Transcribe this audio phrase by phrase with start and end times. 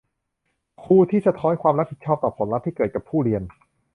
[0.83, 3.43] ครูที่สะท้อนความรับผิดชอบต่อผลลัพธ์ที่เกิดกับผู้เรียน